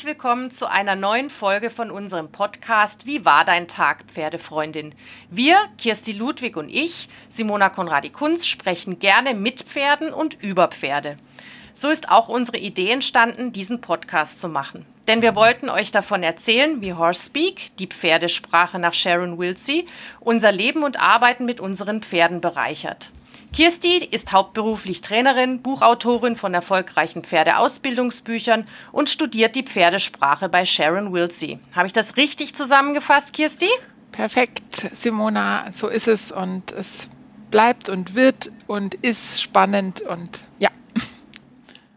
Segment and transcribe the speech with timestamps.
[0.00, 4.94] herzlich willkommen zu einer neuen Folge von unserem Podcast Wie war dein Tag, Pferdefreundin?
[5.28, 11.18] Wir, Kirsti Ludwig und ich, Simona Konradi-Kunz, sprechen gerne mit Pferden und über Pferde.
[11.74, 14.86] So ist auch unsere Idee entstanden, diesen Podcast zu machen.
[15.06, 19.86] Denn wir wollten euch davon erzählen, wie Horse Speak, die Pferdesprache nach Sharon Wilsey,
[20.18, 23.10] unser Leben und Arbeiten mit unseren Pferden bereichert.
[23.52, 31.58] Kirsti ist hauptberuflich Trainerin, Buchautorin von erfolgreichen Pferdeausbildungsbüchern und studiert die Pferdesprache bei Sharon Wilsey.
[31.74, 33.68] Habe ich das richtig zusammengefasst, Kirsti?
[34.12, 37.10] Perfekt, Simona, so ist es und es
[37.50, 40.70] bleibt und wird und ist spannend und ja.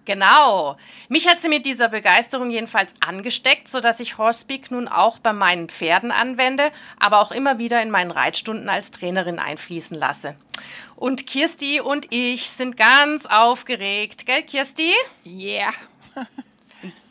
[0.06, 0.78] Genau.
[1.14, 5.70] Mich hat sie mit dieser Begeisterung jedenfalls angesteckt, sodass ich Horsepeak nun auch bei meinen
[5.70, 10.34] Pferden anwende, aber auch immer wieder in meinen Reitstunden als Trainerin einfließen lasse.
[10.96, 14.92] Und Kirsti und ich sind ganz aufgeregt, gell, Kirsti?
[15.24, 15.72] Yeah.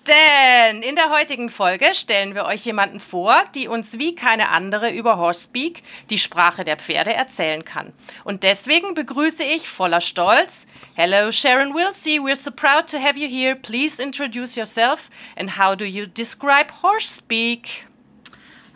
[0.07, 4.91] Denn in der heutigen Folge stellen wir euch jemanden vor, die uns wie keine andere
[4.91, 7.93] über Horsepeak, die Sprache der Pferde, erzählen kann.
[8.25, 12.19] Und deswegen begrüße ich voller Stolz Hello, Sharon Wilsey.
[12.19, 13.55] We're so proud to have you here.
[13.55, 17.87] Please introduce yourself and how do you describe horse speak?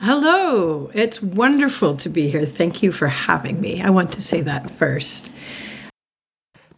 [0.01, 2.47] Hello, it's wonderful to be here.
[2.47, 3.83] Thank you for having me.
[3.83, 5.31] I want to say that first.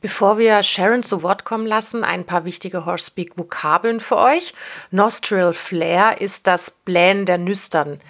[0.01, 4.55] Bevor wir Sharon zu Wort kommen lassen, ein paar wichtige Horsepeak-Vokabeln für euch.
[4.93, 8.01] Nostril Flare ist das Blähen der Nüstern.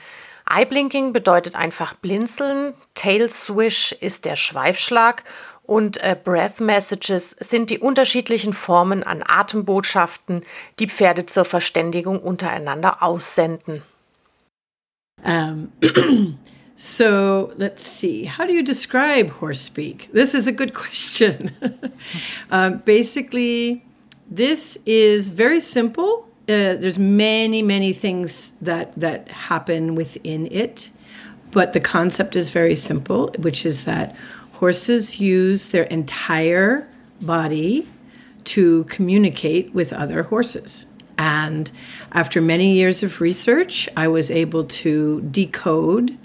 [0.50, 2.74] Eye-Blinking bedeutet einfach blinzeln.
[2.94, 5.24] Tail Swish ist der Schweifschlag.
[5.62, 10.44] Und äh, Breath Messages sind die unterschiedlichen Formen an Atembotschaften,
[10.78, 13.82] die Pferde zur Verständigung untereinander aussenden.
[15.22, 15.72] Um,
[16.78, 18.24] So let's see.
[18.24, 20.08] How do you describe horse speak?
[20.12, 21.50] This is a good question.
[22.52, 23.84] uh, basically,
[24.30, 26.28] this is very simple.
[26.42, 30.92] Uh, there's many, many things that that happen within it,
[31.50, 34.14] but the concept is very simple, which is that
[34.52, 36.88] horses use their entire
[37.20, 37.88] body
[38.44, 40.86] to communicate with other horses.
[41.18, 41.72] And
[42.12, 46.16] after many years of research, I was able to decode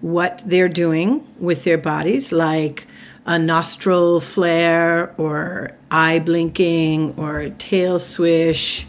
[0.00, 2.86] what they're doing with their bodies, like
[3.24, 8.86] a nostril flare or eye blinking or tail swish,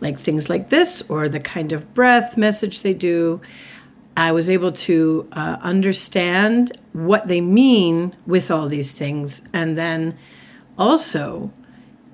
[0.00, 3.40] like things like this, or the kind of breath message they do.
[4.16, 10.16] I was able to uh, understand what they mean with all these things and then
[10.78, 11.52] also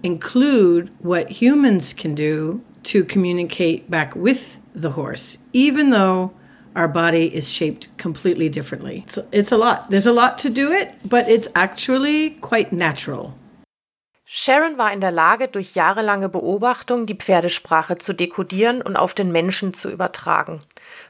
[0.03, 6.33] include what humans can do to communicate back with the horse, even though
[6.77, 9.05] our body is shaped completely differently.
[9.07, 9.91] So it's a lot.
[9.91, 13.35] There's a lot to do it, but it's actually quite natural.
[14.33, 19.33] Sharon war in der Lage, durch jahrelange Beobachtung die Pferdesprache zu dekodieren und auf den
[19.33, 20.61] Menschen zu übertragen.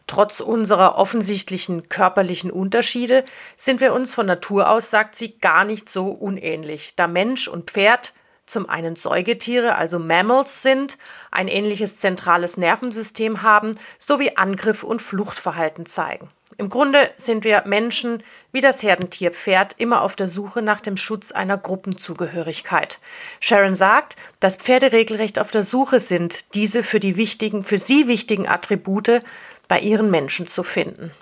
[0.07, 3.27] Trotz unserer offensichtlichen körperlichen Unterschiede
[3.59, 7.71] sind wir uns von Natur aus, sagt sie, gar nicht so unähnlich, da Mensch und
[7.71, 8.15] Pferd
[8.51, 10.99] zum einen Säugetiere, also Mammals sind,
[11.31, 16.31] ein ähnliches zentrales Nervensystem haben, sowie Angriff- und Fluchtverhalten zeigen.
[16.59, 18.23] Im Grunde sind wir Menschen
[18.53, 22.99] wie das Herdentier Pferd immer auf der Suche nach dem Schutz einer Gruppenzugehörigkeit.
[23.41, 28.09] Sharon sagt, dass Pferde regelrecht auf der Suche sind, diese für die wichtigen, für sie
[28.09, 29.23] wichtigen Attribute
[29.69, 31.13] bei ihren Menschen zu finden.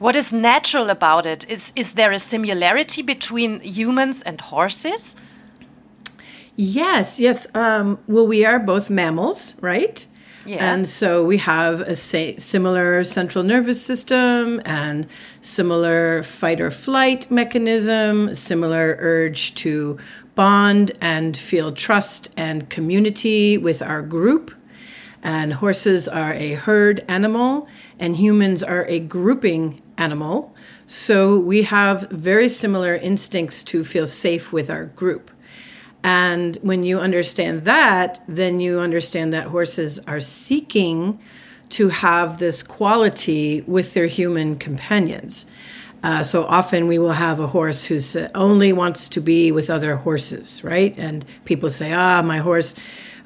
[0.00, 1.44] What is natural about it?
[1.44, 5.14] Is, is there a similarity between humans and horses?
[6.56, 7.52] Yes, yes.
[7.54, 10.06] Um, well, we are both mammals, right?
[10.46, 10.72] Yeah.
[10.72, 15.06] And so we have a say, similar central nervous system and
[15.40, 19.98] similar fight or flight mechanism, similar urge to
[20.34, 24.54] bond and feel trust and community with our group.
[25.22, 27.66] And horses are a herd animal,
[27.98, 30.54] and humans are a grouping animal.
[30.86, 35.30] So we have very similar instincts to feel safe with our group.
[36.04, 41.18] And when you understand that, then you understand that horses are seeking
[41.70, 45.46] to have this quality with their human companions.
[46.02, 47.98] Uh, so often we will have a horse who
[48.34, 50.94] only wants to be with other horses, right?
[50.98, 52.74] And people say, ah, my horse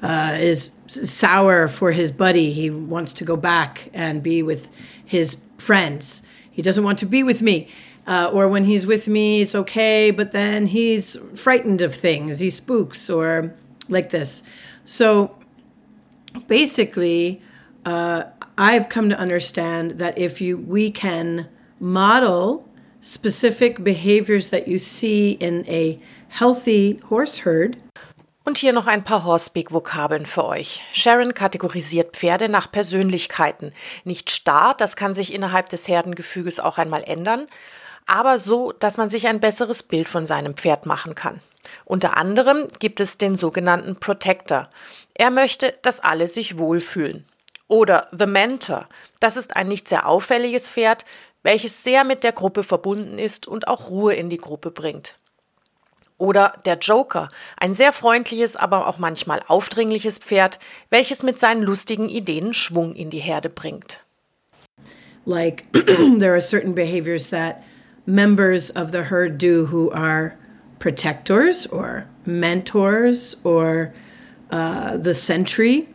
[0.00, 2.52] uh, is sour for his buddy.
[2.52, 4.70] He wants to go back and be with
[5.04, 6.22] his friends.
[6.48, 7.68] He doesn't want to be with me.
[8.08, 12.38] Uh, or when he's with me, it's okay, but then he's frightened of things.
[12.38, 13.54] He spooks or
[13.90, 14.42] like this.
[14.86, 15.36] So
[16.46, 17.42] basically,
[17.84, 18.24] uh,
[18.56, 21.48] I've come to understand that if you we can
[21.80, 22.66] model
[23.02, 27.76] specific behaviors that you see in a healthy horse herd.
[28.44, 30.80] Und hier noch ein paar Horse Speak-Vokabeln für euch.
[30.94, 33.72] Sharon kategorisiert Pferde nach Persönlichkeiten.
[34.04, 37.46] Nicht starr, das kann sich innerhalb des Herdengefüges auch einmal ändern,
[38.08, 41.40] aber so, dass man sich ein besseres Bild von seinem Pferd machen kann.
[41.84, 44.70] Unter anderem gibt es den sogenannten Protector.
[45.14, 47.26] Er möchte, dass alle sich wohlfühlen.
[47.68, 48.88] Oder The Mentor.
[49.20, 51.04] Das ist ein nicht sehr auffälliges Pferd,
[51.42, 55.14] welches sehr mit der Gruppe verbunden ist und auch Ruhe in die Gruppe bringt.
[56.16, 60.58] Oder der Joker, ein sehr freundliches, aber auch manchmal aufdringliches Pferd,
[60.90, 64.00] welches mit seinen lustigen Ideen Schwung in die Herde bringt.
[65.24, 67.62] Like there are certain behaviors that
[68.08, 70.34] members of the herd do who are
[70.78, 73.92] protectors or mentors or
[74.50, 75.86] uh, the sentry.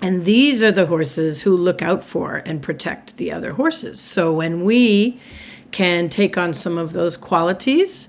[0.00, 4.00] And these are the horses who look out for and protect the other horses.
[4.00, 5.20] So when we
[5.72, 8.08] can take on some of those qualities,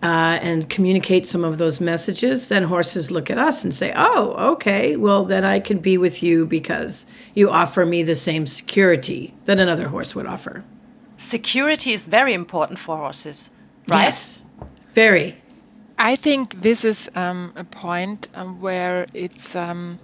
[0.00, 4.52] uh, and communicate some of those messages, then horses look at us and say, Oh,
[4.52, 7.04] okay, well, then I can be with you because
[7.34, 10.62] you offer me the same security that another horse would offer.
[11.18, 13.50] Security is very important for horses,
[13.88, 14.04] right?
[14.04, 14.44] Yes,
[14.90, 15.36] very.
[15.98, 19.54] I think this is um, a point um, where it's.
[19.56, 19.98] Um,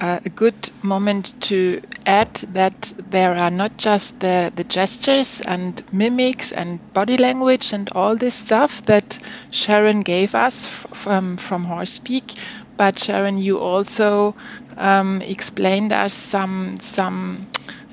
[0.00, 5.82] uh, a good moment to add that there are not just the, the gestures and
[5.92, 9.18] mimics and body language and all this stuff that
[9.50, 12.34] Sharon gave us from, from Horse Speak,
[12.76, 14.34] but Sharon, you also
[14.76, 17.46] um, explained us some some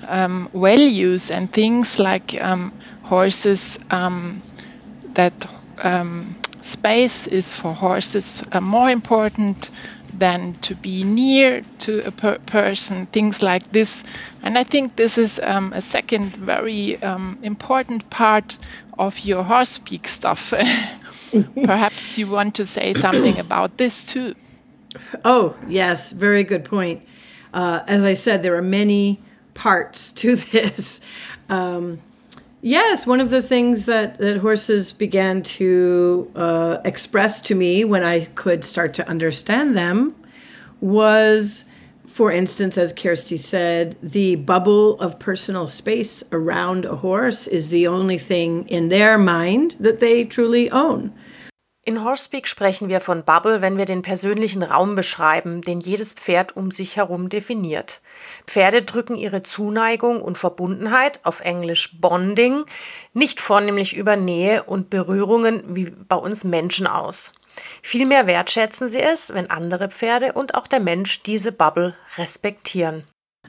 [0.08, 2.74] um, values and things like um,
[3.04, 4.42] horses um,
[5.14, 5.46] that
[5.82, 9.70] um, space is for horses uh, more important
[10.18, 14.04] than to be near to a per person, things like this.
[14.44, 18.58] And I think this is um, a second very um, important part
[18.98, 20.54] of your horse Horsepeak stuff.
[21.64, 24.36] Perhaps you want to say something about this too.
[25.26, 27.02] Oh, yes, very good point.
[27.54, 29.20] Uh, as I said, there are many
[29.54, 31.02] parts to this.
[31.50, 32.00] Um,
[32.66, 38.04] Yes, one of the things that, that horses began to uh, express to me when
[38.04, 40.16] I could start to understand them
[40.80, 41.66] was,
[42.06, 47.86] for instance, as Kirsti said, the bubble of personal space around a horse is the
[47.86, 51.14] only thing in their mind that they truly own.
[51.85, 56.56] In Horsepeak sprechen wir von Bubble, wenn wir den persönlichen Raum beschreiben, den jedes Pferd
[56.56, 58.00] um sich herum definiert.
[58.47, 62.63] Pferde drücken ihre Zuneigung und Verbundenheit, auf Englisch Bonding,
[63.13, 67.33] nicht vornehmlich über Nähe und Berührungen wie bei uns Menschen aus.
[67.81, 73.03] Vielmehr wertschätzen sie es, wenn andere Pferde und auch der Mensch diese Bubble respektieren.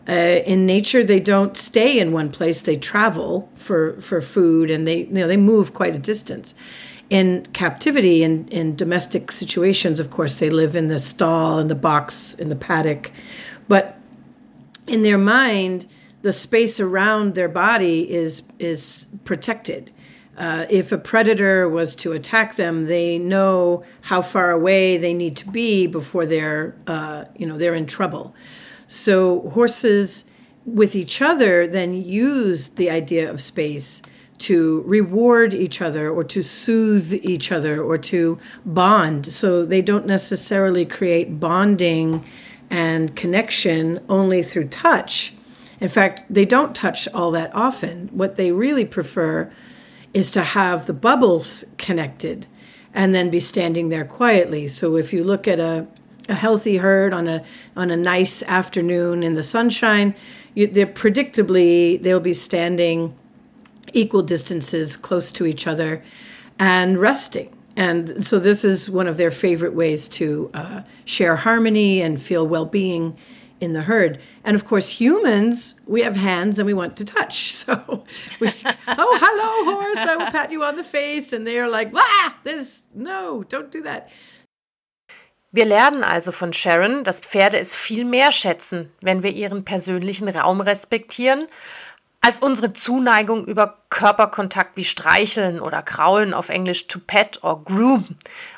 [0.09, 4.87] Uh, in nature, they don't stay in one place; they travel for for food, and
[4.87, 6.55] they you know they move quite a distance.
[7.15, 11.75] In captivity in, in domestic situations, of course, they live in the stall, in the
[11.77, 13.13] box, in the paddock.
[13.69, 13.97] But
[14.89, 15.87] in their mind,
[16.23, 19.93] the space around their body is is protected.
[20.37, 25.37] Uh, if a predator was to attack them, they know how far away they need
[25.37, 28.35] to be before they're, uh, you know, they're in trouble.
[28.89, 30.25] So horses,
[30.67, 34.03] with each other, then use the idea of space
[34.39, 39.27] to reward each other or to soothe each other or to bond.
[39.27, 42.25] So they don't necessarily create bonding
[42.71, 45.35] and connection only through touch.
[45.81, 48.09] In fact, they don't touch all that often.
[48.09, 49.53] What they really prefer
[50.13, 52.47] is to have the bubbles connected
[52.93, 54.69] and then be standing there quietly.
[54.69, 55.87] So if you look at a,
[56.29, 57.43] a healthy herd on a
[57.77, 60.15] on a nice afternoon in the sunshine,
[60.55, 63.17] you, they're predictably they'll be standing
[63.95, 66.03] equal distances close to each other
[66.59, 67.51] and resting.
[67.77, 72.47] And so, this is one of their favorite ways to uh, share harmony and feel
[72.47, 73.17] well being
[73.61, 74.21] in the herd.
[74.45, 77.53] And of course, humans, we have hands and we want to touch.
[77.65, 78.05] So,
[78.41, 78.49] we,
[78.87, 81.33] oh, hello, horse, I will pat you on the face.
[81.33, 84.11] And they're like, ah, this, no, don't do that.
[85.51, 90.29] Wir lernen also von Sharon, dass Pferde es viel mehr schätzen, wenn wir ihren persönlichen
[90.29, 91.47] Raum respektieren
[92.25, 98.07] als unsere Zuneigung über Körperkontakt wie Streicheln oder Kraulen auf Englisch to pet or groom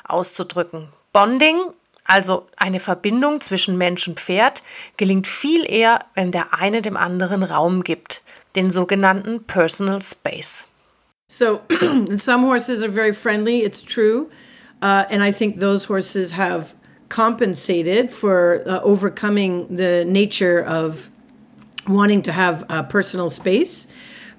[0.05, 0.87] auszudrücken.
[1.11, 1.57] Bonding,
[2.05, 4.63] also eine Verbindung zwischen Mensch und Pferd,
[4.95, 8.21] gelingt viel eher, wenn der eine dem anderen Raum gibt,
[8.55, 10.63] den sogenannten Personal Space.
[11.29, 11.59] So,
[12.15, 14.29] some horses are very friendly, it's true.
[14.81, 16.73] Uh, and I think those horses have
[17.09, 21.09] compensated for uh, overcoming the nature of
[21.87, 23.87] wanting to have a personal space.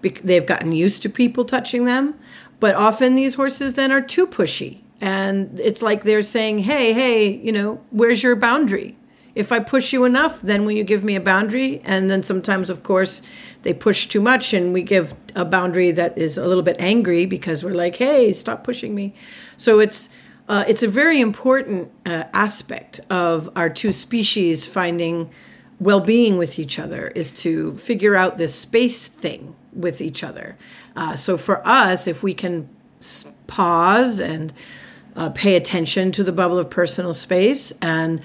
[0.02, 2.14] They've gotten used to people touching them,
[2.60, 7.28] but often these horses then are too pushy And it's like they're saying, hey, hey,
[7.30, 8.96] you know, where's your boundary?
[9.34, 11.80] If I push you enough, then will you give me a boundary?
[11.84, 13.22] And then sometimes, of course,
[13.62, 17.24] they push too much and we give a boundary that is a little bit angry
[17.26, 19.14] because we're like, hey, stop pushing me.
[19.56, 20.10] So it's,
[20.48, 25.30] uh, it's a very important uh, aspect of our two species finding
[25.80, 30.56] well-being with each other is to figure out this space thing with each other.
[30.96, 32.68] Uh, so for us, if we can
[33.46, 34.52] pause and
[35.14, 38.22] uh, pay attention to the bubble of personal space and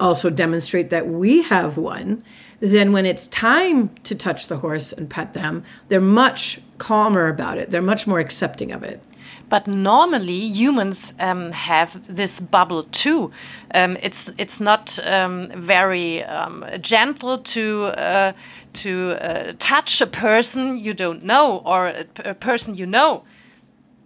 [0.00, 2.22] also demonstrate that we have one,
[2.60, 7.58] then when it's time to touch the horse and pet them, they're much calmer about
[7.58, 7.70] it.
[7.70, 9.02] They're much more accepting of it.
[9.48, 13.30] But normally humans um, have this bubble too.
[13.74, 18.32] Um, it's it's not um, very um, gentle to uh,
[18.74, 23.22] to uh, touch a person you don't know or a, a person you know.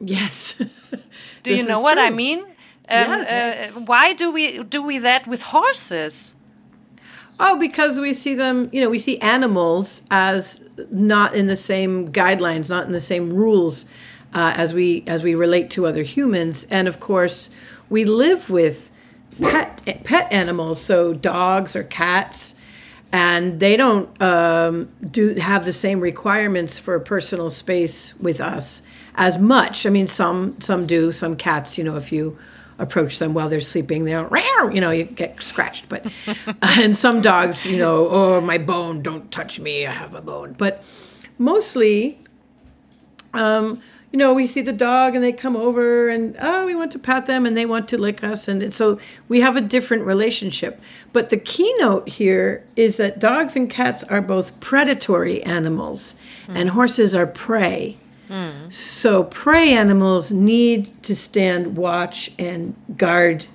[0.01, 0.55] Yes.
[1.43, 2.03] do you know what true.
[2.03, 2.41] I mean?
[2.41, 2.47] Um,
[2.89, 3.71] yes.
[3.77, 6.35] Uh, why do we do we that with horses?
[7.43, 12.13] Oh, because we see them, you know, we see animals as not in the same
[12.13, 13.87] guidelines, not in the same rules
[14.33, 17.51] uh, as we as we relate to other humans, and of course,
[17.89, 18.91] we live with
[19.41, 22.55] pet pet animals, so dogs or cats,
[23.13, 28.83] and they don't um, do have the same requirements for personal space with us
[29.15, 29.87] as much.
[29.87, 31.11] I mean, some some do.
[31.13, 32.39] Some cats, you know, if you
[32.81, 34.29] approach them while they're sleeping, they'll,
[34.73, 35.89] you know, you get scratched.
[35.89, 36.07] But
[36.63, 40.55] and some dogs, you know, oh my bone, don't touch me, I have a bone.
[40.57, 40.85] But
[41.39, 42.19] mostly,
[43.35, 46.91] um, you know, we see the dog and they come over and oh, we want
[46.93, 48.99] to pat them and they want to lick us, and so
[49.29, 50.81] we have a different relationship.
[51.13, 56.15] But the keynote here is that dogs and cats are both predatory animals,
[56.47, 56.57] mm.
[56.57, 57.99] and horses are prey.
[58.69, 63.47] So prey animals need to stand watch and guard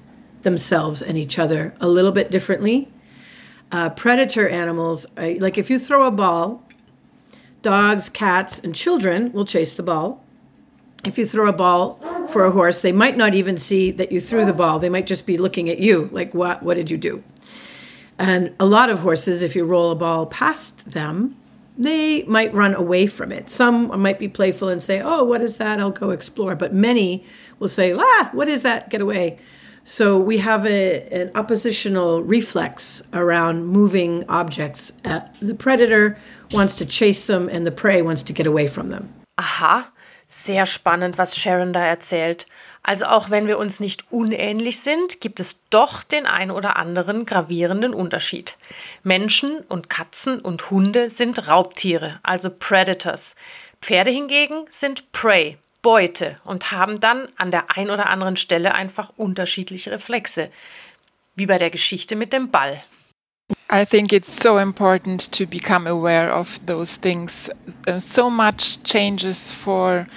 [0.41, 2.91] themselves and each other a little bit differently.
[3.71, 6.61] Uh, predator animals, uh, like if you throw a ball,
[7.61, 10.24] dogs, cats, and children will chase the ball.
[11.05, 14.19] If you throw a ball for a horse, they might not even see that you
[14.19, 14.79] threw the ball.
[14.79, 17.23] They might just be looking at you, like, what, what did you do?
[18.17, 21.35] And a lot of horses, if you roll a ball past them,
[21.77, 23.49] they might run away from it.
[23.49, 25.79] Some might be playful and say, Oh, what is that?
[25.79, 26.55] I'll go explore.
[26.55, 27.25] But many
[27.59, 28.89] will say, Ah, what is that?
[28.89, 29.37] Get away.
[29.83, 34.93] So we have a, an oppositional reflex around moving objects.
[35.03, 36.17] Uh, the predator
[36.51, 39.13] wants to chase them and the prey wants to get away from them.
[39.37, 39.91] Aha,
[40.43, 42.47] sehr spannend, was Sharon da erzählt.
[42.83, 47.25] Also auch wenn wir uns nicht unähnlich sind, gibt es doch den ein oder anderen
[47.25, 48.57] gravierenden Unterschied.
[49.03, 53.35] Menschen und Katzen und Hunde sind Raubtiere, also Predators.
[53.81, 59.13] Pferde hingegen sind Prey, Beute und haben dann an der ein oder anderen Stelle einfach
[59.17, 60.51] unterschiedliche Reflexe.
[61.35, 62.83] Wie bei der Geschichte mit dem Ball.
[63.69, 67.49] I think it's so important to become aware of those things.
[67.87, 70.07] Uh, so much changes for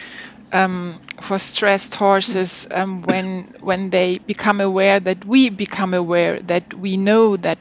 [0.53, 6.73] um, for stressed horses um, when when they become aware that we become aware that
[6.73, 7.59] we know that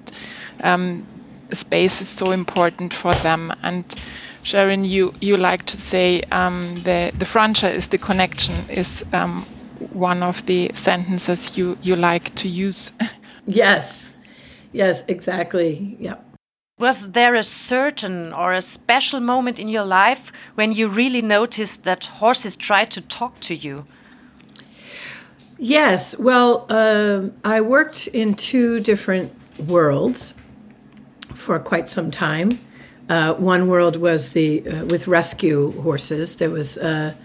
[0.62, 1.05] um,
[1.51, 3.51] space is so important for them.
[3.63, 3.83] And
[4.43, 9.43] Sharon you you like to say um, the the frontier is the connection is um,
[9.93, 12.91] one of the sentences you you like to use.
[13.50, 14.09] Yes
[14.77, 16.17] yes exactly yeah
[16.79, 21.86] was there a certain or a special moment in your life when you really noticed
[21.86, 23.86] that horses try to talk to you?
[25.57, 26.19] Yes.
[26.19, 30.36] Well, uh, I worked in two different worlds
[31.34, 32.50] for quite some time.
[33.10, 36.36] Uh, one world was the uh, with rescue horses.
[36.36, 37.15] There was a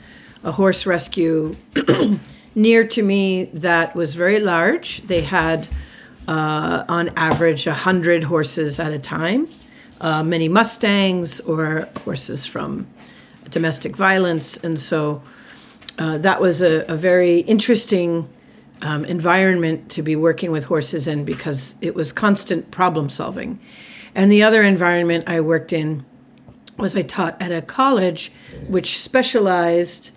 [0.45, 1.57] horse rescue
[2.55, 5.03] near to me that was very large.
[5.03, 5.69] They had
[6.29, 9.49] uh, on average 100 horses at a time,
[10.01, 12.87] uh, many Mustangs or horses from
[13.51, 14.57] domestic violence.
[14.59, 15.23] And so
[15.99, 18.29] uh, that was a, a very interesting
[18.83, 23.61] um, environment to be working with horses in because it was constant problem solving.
[24.15, 26.05] And the other environment I worked in
[26.79, 28.33] was I taught at a college
[28.67, 30.11] which specialized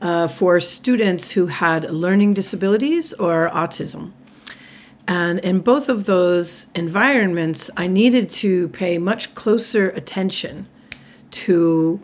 [0.00, 4.12] uh, for students who had learning disabilities or autism.
[5.08, 10.66] And in both of those environments, I needed to pay much closer attention
[11.30, 12.00] to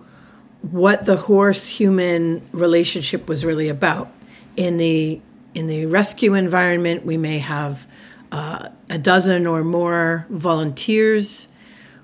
[0.62, 4.09] what the horse human relationship was really about.
[4.56, 5.21] In the
[5.54, 7.87] in the rescue environment, we may have
[8.30, 11.49] uh, a dozen or more volunteers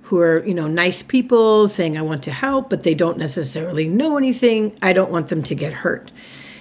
[0.03, 3.89] who are you know nice people saying I want to help, but they don't necessarily
[3.89, 4.77] know anything.
[4.83, 6.11] I don't want them to get hurt.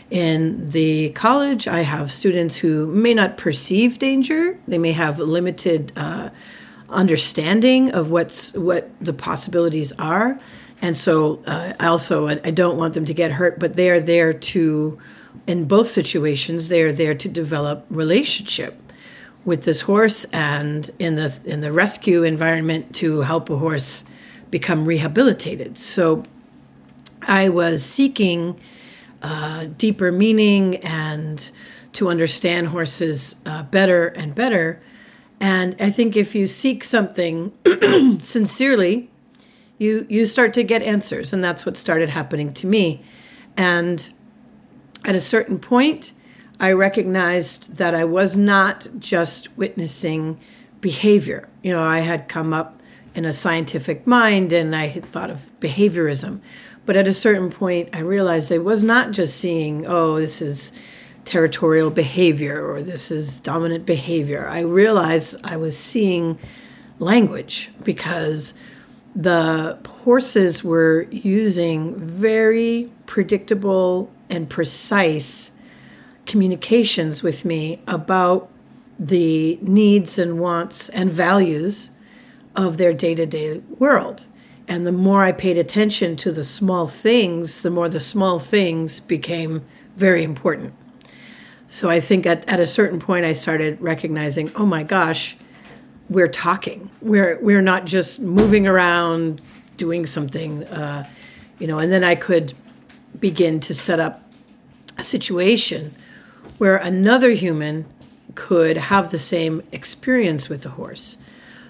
[0.09, 4.57] In the college, I have students who may not perceive danger.
[4.65, 6.29] They may have limited uh,
[6.89, 10.39] understanding of what's what the possibilities are,
[10.81, 13.59] and so uh, I also I, I don't want them to get hurt.
[13.59, 14.97] But they are there to,
[15.45, 18.81] in both situations, they are there to develop relationship
[19.43, 24.05] with this horse, and in the in the rescue environment to help a horse
[24.51, 25.77] become rehabilitated.
[25.77, 26.23] So
[27.23, 28.57] I was seeking
[29.21, 31.51] uh, deeper meaning and
[31.93, 34.81] to understand horses uh, better and better.
[35.39, 37.51] And I think if you seek something
[38.21, 39.09] sincerely,
[39.77, 43.03] you you start to get answers, and that's what started happening to me.
[43.55, 44.11] And
[45.05, 46.13] at a certain point,
[46.59, 50.39] I recognized that I was not just witnessing
[50.81, 51.47] behavior.
[51.61, 52.81] You know, I had come up
[53.13, 56.39] in a scientific mind and I had thought of behaviorism.
[56.87, 60.71] But at a certain point, I realized I was not just seeing, oh, this is
[61.25, 64.47] territorial behavior or this is dominant behavior.
[64.47, 66.39] I realized I was seeing
[66.97, 68.53] language because
[69.13, 75.51] the horses were using very predictable and precise
[76.25, 78.49] communications with me about
[78.97, 81.91] the needs and wants and values
[82.55, 84.25] of their day to day world.
[84.67, 88.99] And the more I paid attention to the small things, the more the small things
[88.99, 89.63] became
[89.95, 90.73] very important.
[91.67, 95.37] So I think at, at a certain point, I started recognizing, oh my gosh,
[96.09, 96.89] we're talking.
[97.01, 99.41] We're we're not just moving around
[99.75, 101.07] doing something, uh,
[101.59, 101.77] you know.
[101.77, 102.53] And then I could
[103.19, 104.23] begin to set up
[104.97, 105.93] a situation
[106.57, 107.85] where another human
[108.35, 111.17] could have the same experience with the horse.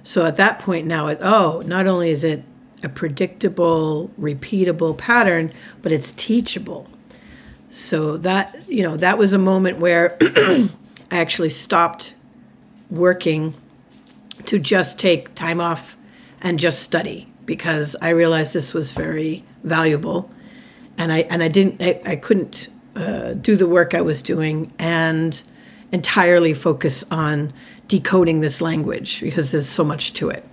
[0.04, 2.44] So at that point now, it, oh, not only is it
[2.84, 6.88] a predictable, repeatable pattern, but it's teachable.
[7.70, 10.70] So that, you know, that was a moment where I
[11.12, 12.16] actually stopped
[12.90, 13.56] working
[14.46, 15.98] to just take time off
[16.42, 20.30] and just study because I realized this was very valuable.
[20.98, 24.74] And I, and I didn't, I, I couldn't uh, do the work I was doing
[24.80, 25.42] and
[25.92, 27.54] entirely focus on
[27.88, 30.46] decoding this language because there's so much to it.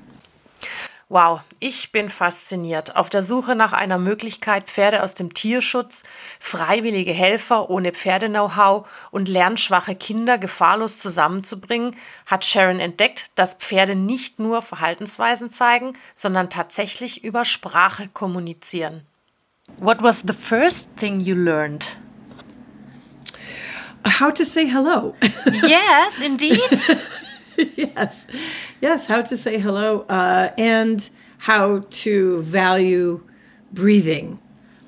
[1.11, 2.97] Wow, ich bin fasziniert.
[2.97, 6.03] Auf der Suche nach einer Möglichkeit, Pferde aus dem Tierschutz,
[6.41, 14.39] freiwillige Helfer ohne Pferde-Know-how und lernschwache Kinder gefahrlos zusammenzubringen, hat Sharon entdeckt, dass Pferde nicht
[14.39, 19.03] nur Verhaltensweisen zeigen, sondern tatsächlich über Sprache kommunizieren.
[19.79, 21.85] What was the first thing you learned?
[24.21, 25.15] How to say hello.
[25.67, 26.61] yes, indeed.
[27.77, 28.27] yes,
[28.85, 33.27] yes, how to say hello uh, and how to value
[33.73, 34.39] breathing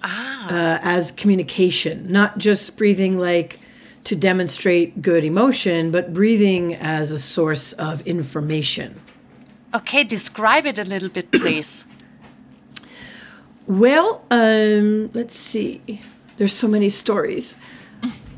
[0.03, 0.47] ah.
[0.49, 3.59] uh, as communication, not just breathing like
[4.05, 9.01] to demonstrate good emotion, but breathing as a source of information.
[9.73, 11.85] Okay, describe it a little bit, please.
[13.67, 15.81] well, um, let's see.
[16.37, 17.55] There's so many stories.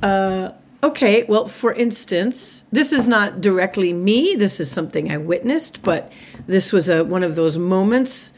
[0.05, 4.37] Uh, Okay, well, for instance, this is not directly me.
[4.37, 6.13] This is something I witnessed, but
[6.47, 8.33] this was a one of those moments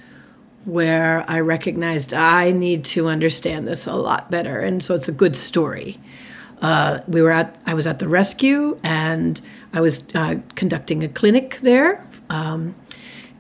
[0.65, 5.13] where I recognized I need to understand this a lot better, and so it's a
[5.13, 6.01] good story.
[6.63, 9.39] Uh, we were at I was at the rescue, and
[9.75, 12.75] I was uh, conducting a clinic there, um,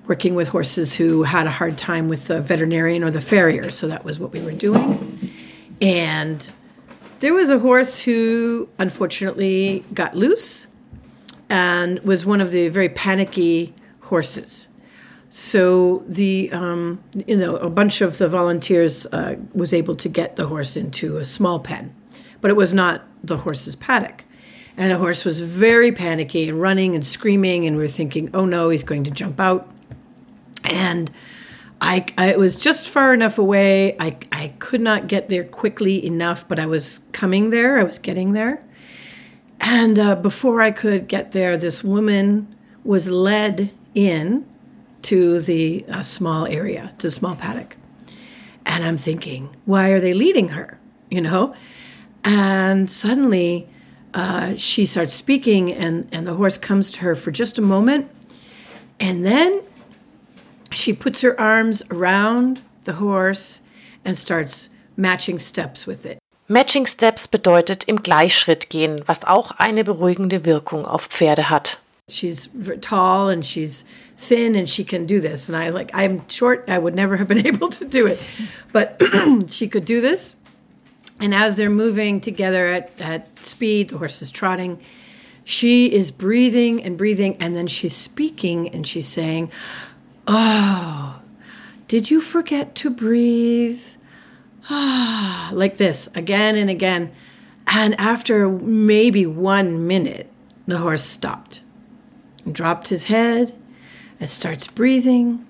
[0.06, 3.70] working with horses who had a hard time with the veterinarian or the farrier.
[3.70, 5.30] So that was what we were doing,
[5.80, 6.52] and
[7.20, 10.66] there was a horse who unfortunately got loose
[11.48, 14.68] and was one of the very panicky horses.
[15.28, 20.36] So the um, you know a bunch of the volunteers uh, was able to get
[20.36, 21.94] the horse into a small pen,
[22.40, 24.24] but it was not the horse's paddock.
[24.76, 28.46] And the horse was very panicky and running and screaming, and we we're thinking, oh
[28.46, 29.70] no, he's going to jump out.
[30.64, 31.10] And
[31.80, 33.96] I, I was just far enough away.
[33.98, 37.78] I, I could not get there quickly enough, but I was coming there.
[37.78, 38.62] I was getting there.
[39.60, 44.46] And uh, before I could get there, this woman was led in
[45.02, 47.76] to the uh, small area, to small paddock.
[48.66, 50.78] And I'm thinking, why are they leading her?
[51.10, 51.54] You know?
[52.24, 53.68] And suddenly
[54.12, 58.10] uh, she starts speaking, and, and the horse comes to her for just a moment.
[58.98, 59.62] And then
[60.70, 63.60] she puts her arms around the horse
[64.04, 66.18] and starts matching steps with it.
[66.48, 71.78] Matching Steps bedeutet im Gleichschritt gehen, was auch eine beruhigende Wirkung auf Pferde hat.
[72.08, 73.84] She's tall and she's
[74.16, 77.28] thin and she can do this and I like I'm short I would never have
[77.28, 78.18] been able to do it
[78.72, 79.00] but
[79.48, 80.34] she could do this
[81.20, 84.80] And as they're moving together at, at speed, the horse is trotting,
[85.44, 89.50] she is breathing and breathing, and then she's speaking and she's saying,
[90.26, 91.20] Oh,
[91.88, 93.82] did you forget to breathe?
[94.68, 97.12] Ah, like this again and again.
[97.66, 100.30] And after maybe one minute,
[100.66, 101.62] the horse stopped
[102.44, 103.52] and dropped his head
[104.18, 105.46] and starts breathing.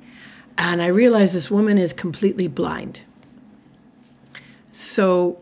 [0.57, 3.03] And I realize this woman is completely blind.
[4.73, 5.39] So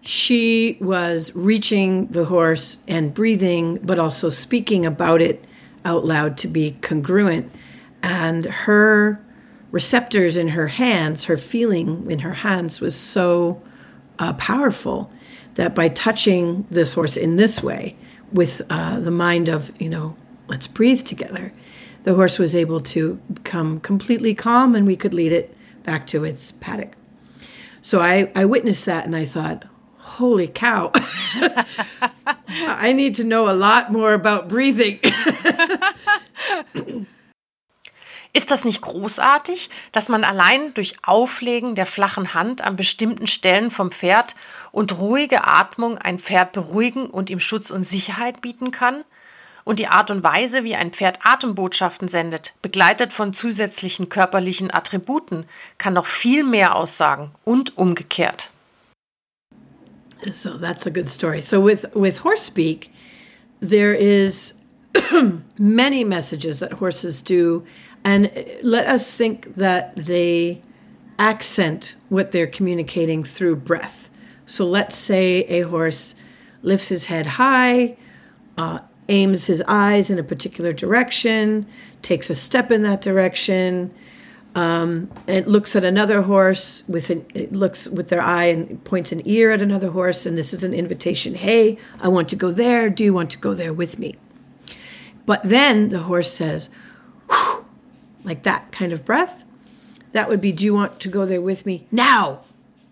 [0.00, 5.44] she was reaching the horse and breathing, but also speaking about it
[5.84, 7.52] out loud to be congruent.
[8.02, 9.24] And her
[9.70, 13.62] receptors in her hands, her feeling in her hands was so
[14.18, 15.10] uh, powerful
[15.54, 17.96] that by touching this horse in this way,
[18.32, 20.16] with uh, the mind of, you know,
[20.48, 21.52] let's breathe together,
[22.04, 26.24] the horse was able to become completely calm and we could lead it back to
[26.24, 26.94] its paddock.
[27.80, 29.64] So I, I witnessed that and I thought,
[29.98, 30.92] holy cow,
[32.48, 35.00] I need to know a lot more about breathing.
[38.34, 43.70] Ist das nicht großartig, dass man allein durch Auflegen der flachen Hand an bestimmten Stellen
[43.70, 44.34] vom Pferd
[44.70, 49.04] und ruhige Atmung ein Pferd beruhigen und ihm Schutz und Sicherheit bieten kann?
[49.64, 55.44] Und die Art und Weise, wie ein Pferd Atembotschaften sendet, begleitet von zusätzlichen körperlichen Attributen,
[55.76, 58.48] kann noch viel mehr aussagen und umgekehrt.
[60.30, 61.42] So that's a good story.
[61.42, 62.90] So with with horse speak,
[63.60, 64.54] there is
[65.58, 67.64] many messages that horses do
[68.04, 68.30] and
[68.62, 70.60] let us think that they
[71.18, 74.10] accent what they're communicating through breath.
[74.46, 76.14] So let's say a horse
[76.62, 77.96] lifts his head high,
[78.58, 81.66] uh, aims his eyes in a particular direction,
[82.02, 83.92] takes a step in that direction,
[84.54, 89.22] um, it looks at another horse with an, looks with their eye and points an
[89.24, 91.34] ear at another horse, and this is an invitation.
[91.34, 92.90] Hey, I want to go there.
[92.90, 94.16] Do you want to go there with me?
[95.24, 96.68] But then the horse says,
[98.24, 99.44] like that kind of breath.
[100.12, 102.40] That would be, do you want to go there with me now?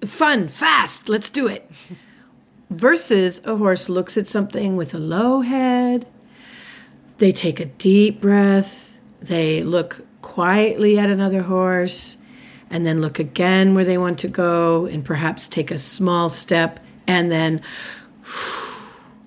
[0.05, 1.71] Fun, fast, let's do it.
[2.71, 6.07] Versus a horse looks at something with a low head.
[7.19, 8.99] They take a deep breath.
[9.21, 12.17] They look quietly at another horse
[12.71, 16.81] and then look again where they want to go and perhaps take a small step
[17.07, 17.61] and then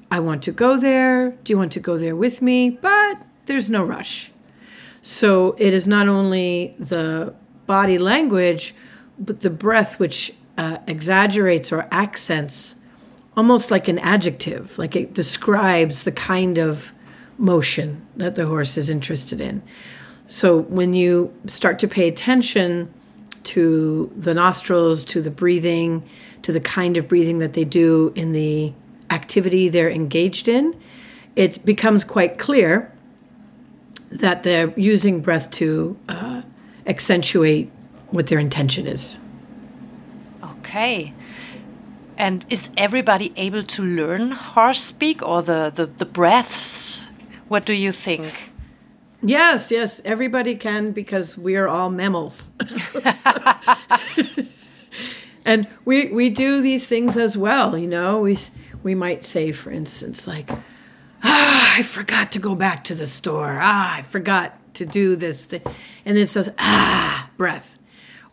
[0.09, 1.31] I want to go there.
[1.31, 2.69] Do you want to go there with me?
[2.69, 4.31] But there's no rush.
[5.03, 7.35] So it is not only the
[7.67, 8.73] body language,
[9.19, 12.75] but the breath which uh, exaggerates or accents
[13.35, 16.93] almost like an adjective, like it describes the kind of
[17.37, 19.61] motion that the horse is interested in.
[20.25, 22.93] So when you start to pay attention
[23.43, 26.07] to the nostrils, to the breathing,
[26.43, 28.71] to the kind of breathing that they do in the
[29.09, 30.79] activity they're engaged in,
[31.35, 32.92] it becomes quite clear
[34.19, 36.41] that they're using breath to uh,
[36.85, 37.71] accentuate
[38.11, 39.19] what their intention is.
[40.43, 41.13] Okay.
[42.17, 47.03] And is everybody able to learn horse speak or the, the, the breaths?
[47.47, 48.51] What do you think?
[49.21, 52.51] Yes, yes, everybody can because we are all mammals.
[55.45, 58.19] and we we do these things as well, you know.
[58.19, 58.37] We
[58.83, 60.51] we might say for instance like
[61.23, 63.59] ah, I forgot to go back to the store.
[63.61, 65.61] Ah, I forgot to do this thing.
[66.05, 67.77] And it says ah, breath.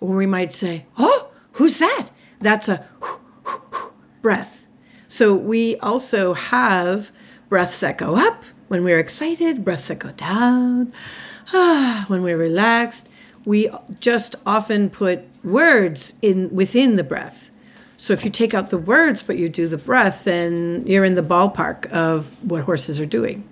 [0.00, 2.86] Or we might say, "Oh, who's that?" That's a
[4.22, 4.66] breath.
[5.08, 7.10] So we also have
[7.48, 10.92] breaths that go up when we're excited, breaths that go down.
[11.52, 13.08] Ah, when we're relaxed,
[13.44, 17.49] we just often put words in within the breath.
[18.00, 21.16] So if you take out the words but you do the breath, then you're in
[21.16, 23.44] the ballpark of what horses are doing.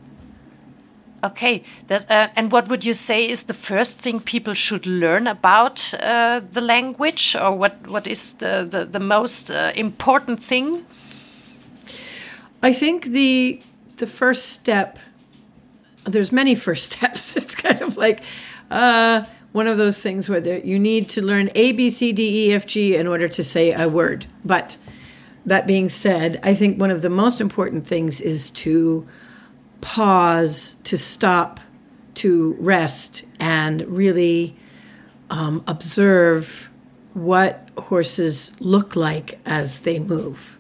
[1.23, 5.93] Okay, uh, and what would you say is the first thing people should learn about
[6.01, 10.87] uh, the language, or what, what is the, the, the most uh, important thing?
[12.63, 13.61] I think the
[13.99, 14.99] the first step
[16.05, 17.37] there's many first steps.
[17.37, 18.23] It's kind of like
[18.71, 19.25] uh,
[19.59, 22.53] one of those things where there, you need to learn A, B, C, D, E,
[22.55, 24.27] F, G in order to say a word.
[24.45, 24.77] But
[25.45, 29.05] that being said, I think one of the most important things is to
[29.81, 31.59] pause, to stop,
[32.15, 34.55] to rest, and really
[35.29, 36.71] um, observe
[37.15, 40.57] what horses look like as they move.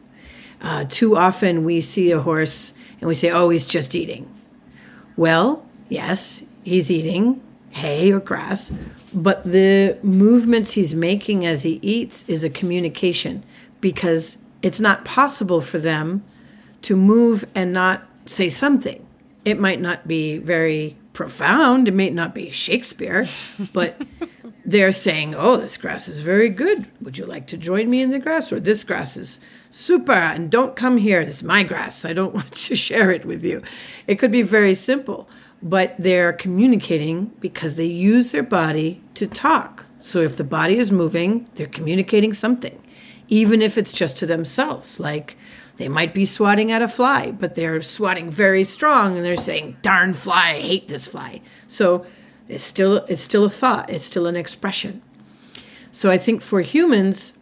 [0.60, 4.28] Uh, too often we see a horse and we say, oh, he's just eating
[5.18, 7.42] well, yes, he's eating
[7.78, 8.72] hay or grass,
[9.14, 13.44] but the movements he's making as he eats is a communication
[13.80, 16.22] because it's not possible for them
[16.82, 19.04] to move and not say something.
[19.44, 23.28] It might not be very profound, it may not be Shakespeare,
[23.72, 24.00] but
[24.64, 26.86] they're saying, Oh, this grass is very good.
[27.00, 28.52] Would you like to join me in the grass?
[28.52, 31.24] Or this grass is super and don't come here.
[31.24, 32.04] This is my grass.
[32.04, 33.62] I don't want to share it with you.
[34.06, 35.28] It could be very simple,
[35.62, 39.86] but they're communicating because they use their body to talk.
[40.00, 42.80] So if the body is moving, they're communicating something,
[43.28, 45.00] even if it's just to themselves.
[45.00, 45.36] Like
[45.76, 49.76] they might be swatting at a fly, but they're swatting very strong and they're saying,
[49.82, 51.40] darn fly, I hate this fly.
[51.66, 52.06] So
[52.48, 55.02] it's still it's still a thought, it's still an expression.
[55.90, 57.32] So I think for humans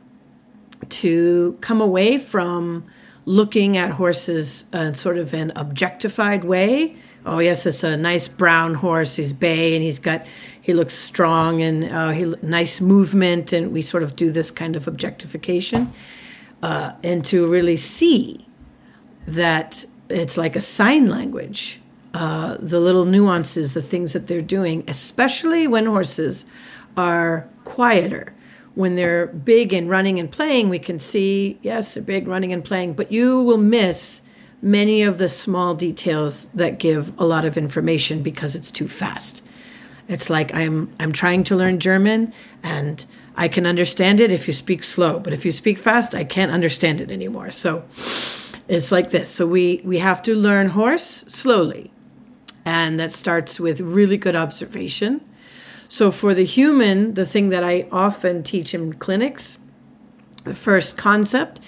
[0.89, 2.85] to come away from
[3.25, 6.97] looking at horses in sort of an objectified way.
[7.27, 9.17] Oh yes, it's a nice brown horse.
[9.17, 10.25] He's bay and he's got
[10.61, 14.77] he looks strong and uh, he nice movement, and we sort of do this kind
[14.77, 15.93] of objectification,
[16.63, 18.47] uh, and to really see
[19.27, 21.81] that it's like a sign language.
[22.15, 26.47] Uh, the little nuances, the things that they're doing, especially when horses
[26.97, 28.33] are quieter.
[28.75, 32.65] When they're big and running and playing, we can see, yes, they're big, running and
[32.65, 34.23] playing, but you will miss
[34.63, 39.43] many of the small details that give a lot of information because it's too fast.
[40.09, 43.05] It's like I'm I'm trying to learn German and
[43.37, 46.53] I can understand it if you speak slow, but if you speak fast, I can't
[46.53, 47.51] understand it anymore.
[47.51, 47.85] So
[48.69, 49.29] it's like this.
[49.29, 51.91] So we we have to learn horse slowly.
[52.65, 55.21] And that starts with really good observation.
[55.89, 59.59] So for the human, the thing that I often teach in clinics,
[60.43, 61.61] the first concept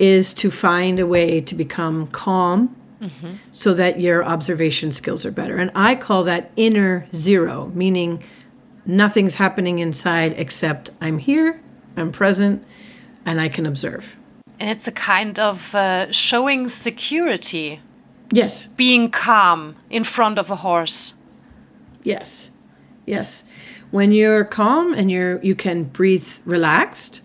[0.00, 3.34] is to find a way to become calm mm-hmm.
[3.52, 5.58] so that your observation skills are better.
[5.58, 8.24] And I call that inner zero, meaning
[8.86, 11.60] nothing's happening inside except I'm here,
[11.98, 12.64] I'm present,
[13.26, 14.16] and I can observe.
[14.58, 17.80] And it's a kind of uh, showing security.
[18.32, 18.68] Yes.
[18.68, 21.12] Being calm in front of a horse.
[22.02, 22.50] Yes.
[23.04, 23.44] Yes.
[23.90, 27.20] When you're calm and you're you can breathe relaxed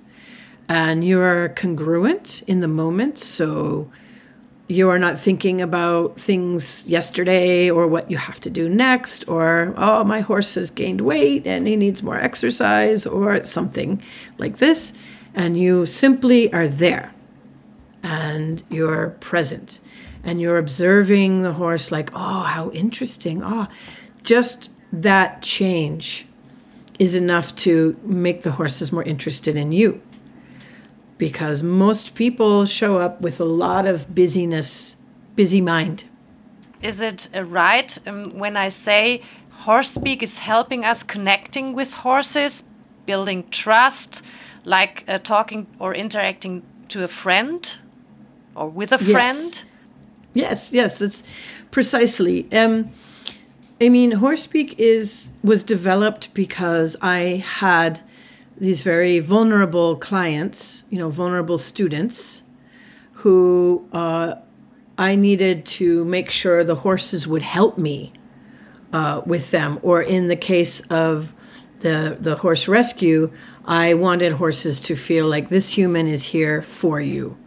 [0.67, 3.89] and you're congruent in the moment, so
[4.67, 9.73] you are not thinking about things yesterday or what you have to do next or
[9.77, 14.01] oh my horse has gained weight and he needs more exercise or something
[14.39, 14.93] like this.
[15.35, 17.13] And you simply are there.
[18.01, 19.79] And you're present.
[20.23, 23.43] And you're observing the horse like oh how interesting.
[23.43, 23.67] Oh
[24.23, 26.25] just that change
[26.97, 30.01] is enough to make the horses more interested in you
[31.17, 34.95] because most people show up with a lot of busyness,
[35.35, 36.05] busy mind.
[36.81, 41.93] Is it uh, right um, when I say horse speak is helping us connecting with
[41.93, 42.63] horses,
[43.05, 44.21] building trust,
[44.65, 47.75] like uh, talking or interacting to a friend
[48.55, 49.61] or with a friend?
[50.33, 51.23] Yes, yes, yes it's
[51.71, 52.51] precisely.
[52.51, 52.91] Um,
[53.81, 58.01] I mean, horse speak is was developed because I had
[58.57, 62.43] these very vulnerable clients, you know, vulnerable students
[63.13, 64.35] who uh,
[64.97, 68.13] I needed to make sure the horses would help me
[68.93, 69.79] uh, with them.
[69.81, 71.33] Or in the case of
[71.79, 73.31] the, the horse rescue,
[73.65, 77.37] I wanted horses to feel like this human is here for you.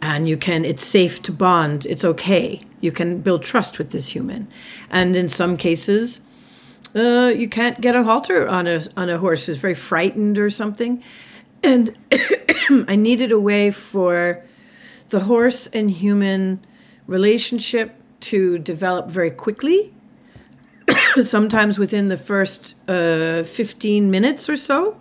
[0.00, 1.84] And you can, it's safe to bond.
[1.84, 2.60] It's okay.
[2.80, 4.48] You can build trust with this human.
[4.90, 6.20] And in some cases,
[6.94, 10.50] uh, you can't get a halter on a on a horse who's very frightened or
[10.50, 11.02] something.
[11.62, 11.96] And
[12.88, 14.44] I needed a way for
[15.08, 16.64] the horse and human
[17.06, 19.92] relationship to develop very quickly,
[21.22, 24.96] sometimes within the first uh, 15 minutes or so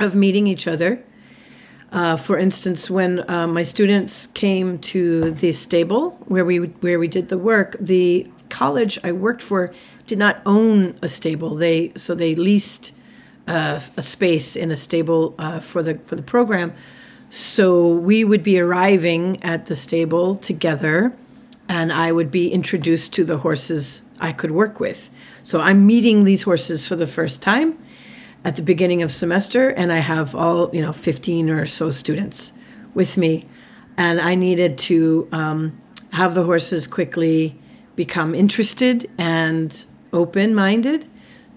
[0.00, 1.02] of meeting each other.
[1.92, 7.06] Uh, for instance, when uh, my students came to the stable where we where we
[7.06, 9.72] did the work, the college I worked for
[10.06, 11.54] did not own a stable.
[11.54, 12.92] They so they leased
[13.46, 16.72] uh, a space in a stable uh, for the for the program.
[17.30, 21.12] So we would be arriving at the stable together,
[21.68, 25.10] and I would be introduced to the horses I could work with.
[25.42, 27.78] So I'm meeting these horses for the first time
[28.44, 32.52] at the beginning of semester, and I have all you know 15 or so students
[32.94, 33.46] with me,
[33.96, 35.80] and I needed to um,
[36.12, 37.58] have the horses quickly
[37.96, 41.06] become interested and open minded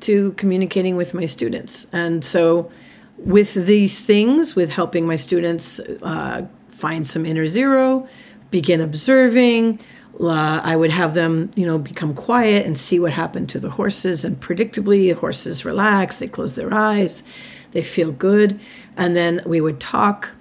[0.02, 1.88] to communicating with my students.
[1.93, 2.70] And so,
[3.17, 8.08] with these things, with helping my students uh, find some inner zero,
[8.52, 9.80] begin observing,
[10.20, 13.72] uh, I would have them, you know, become quiet and see what happened to the
[13.72, 14.24] horses.
[14.24, 17.24] And predictably, the horses relax, they close their eyes,
[17.72, 18.60] they feel good.
[18.96, 20.36] And then we would talk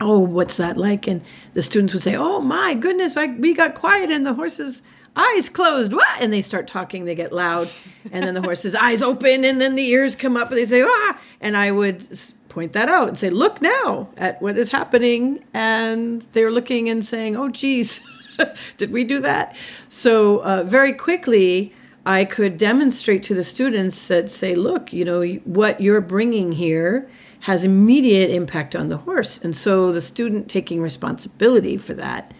[0.00, 1.06] oh, what's that like?
[1.06, 1.22] And
[1.54, 4.82] the students would say, oh my goodness, I, we got quiet and the horse's
[5.16, 5.92] eyes closed.
[5.92, 6.20] What?
[6.20, 7.70] And they start talking, they get loud.
[8.10, 10.82] And then the horse's eyes open and then the ears come up and they say,
[10.82, 11.18] ah.
[11.40, 12.06] And I would
[12.48, 15.44] point that out and say, look now at what is happening.
[15.52, 18.00] And they're looking and saying, oh, geez,
[18.76, 19.56] did we do that?
[19.88, 21.72] So uh, very quickly,
[22.06, 27.08] I could demonstrate to the students that say, look, you know, what you're bringing here
[27.40, 29.38] has immediate impact on the horse.
[29.38, 32.32] And so the student taking responsibility for that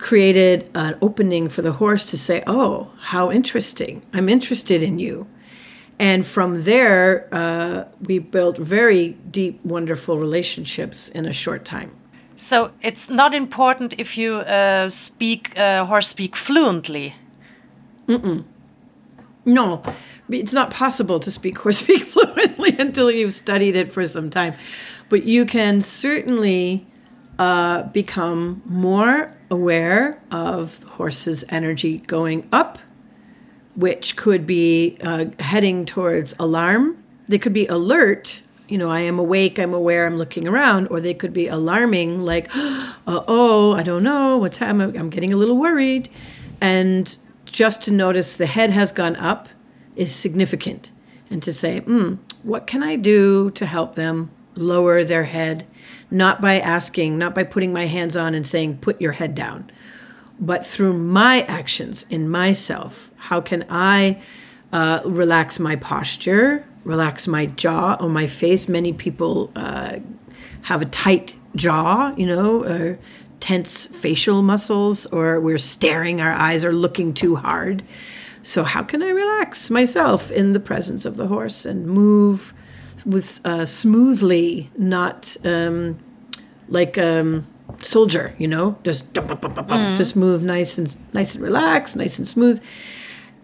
[0.00, 4.02] created an opening for the horse to say, Oh, how interesting.
[4.12, 5.26] I'm interested in you.
[5.98, 11.90] And from there, uh, we built very deep, wonderful relationships in a short time.
[12.36, 17.14] So it's not important if you uh, speak uh, horse speak fluently.
[18.08, 18.44] Mm-mm.
[19.44, 19.82] No,
[20.30, 24.54] it's not possible to speak horse speak fluently until you've studied it for some time.
[25.10, 26.86] But you can certainly
[27.40, 32.78] uh, become more aware of the horse's energy going up,
[33.74, 37.02] which could be uh, heading towards alarm.
[37.28, 41.00] They could be alert, you know, I am awake, I'm aware, I'm looking around, or
[41.00, 45.56] they could be alarming, like, oh, I don't know what's happening, I'm getting a little
[45.56, 46.10] worried.
[46.60, 49.48] And just to notice the head has gone up
[49.96, 50.90] is significant
[51.30, 55.66] and to say, hmm, what can I do to help them lower their head?
[56.10, 59.70] Not by asking, not by putting my hands on and saying, put your head down,
[60.38, 63.10] but through my actions in myself.
[63.16, 64.20] How can I
[64.72, 68.68] uh, relax my posture, relax my jaw or my face?
[68.68, 69.98] Many people uh,
[70.62, 72.98] have a tight jaw, you know, or
[73.40, 77.82] tense facial muscles, or we're staring, our eyes are looking too hard.
[78.42, 82.54] So, how can I relax myself in the presence of the horse and move
[83.04, 85.98] with uh, smoothly, not um,
[86.68, 87.46] like a um,
[87.80, 89.96] soldier, you know, just mm.
[89.96, 92.62] just move nice and nice and relaxed, nice and smooth,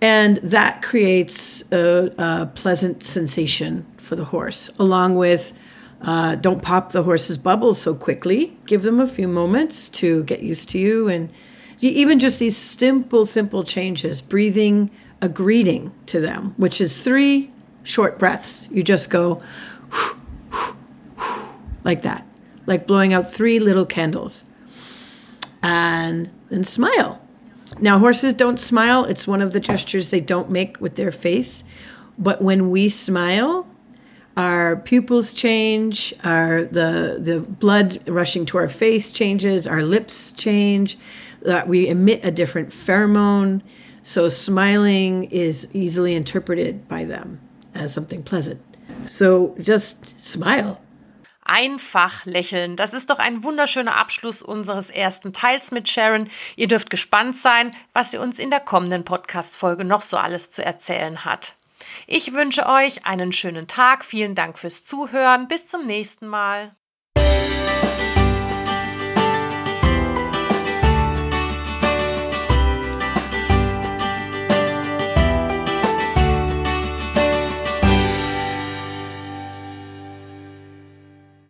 [0.00, 5.52] and that creates a, a pleasant sensation for the horse, along with.
[6.02, 8.54] Uh, don't pop the horse's bubbles so quickly.
[8.66, 11.30] Give them a few moments to get used to you and
[11.80, 14.90] even just these simple, simple changes, breathing
[15.20, 17.50] a greeting to them, which is three
[17.86, 18.68] short breaths.
[18.70, 19.40] You just go
[21.84, 22.26] like that,
[22.66, 24.44] like blowing out three little candles,
[25.62, 27.22] and then smile.
[27.78, 29.04] Now, horses don't smile.
[29.04, 31.62] It's one of the gestures they don't make with their face.
[32.18, 33.66] But when we smile,
[34.36, 40.98] our pupils change, our the the blood rushing to our face changes, our lips change,
[41.42, 43.62] that we emit a different pheromone.
[44.02, 47.40] So smiling is easily interpreted by them
[47.76, 48.60] as something pleasant.
[49.06, 50.78] So just smile.
[51.44, 52.76] Einfach lächeln.
[52.76, 56.28] Das ist doch ein wunderschöner Abschluss unseres ersten Teils mit Sharon.
[56.56, 60.64] Ihr dürft gespannt sein, was sie uns in der kommenden Podcast-Folge noch so alles zu
[60.64, 61.54] erzählen hat.
[62.08, 64.04] Ich wünsche euch einen schönen Tag.
[64.04, 65.46] Vielen Dank fürs Zuhören.
[65.46, 66.74] Bis zum nächsten Mal.